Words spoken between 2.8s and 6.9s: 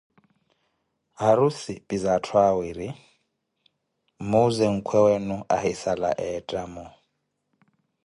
mwimuuze nkwewenu ahisala eettamo.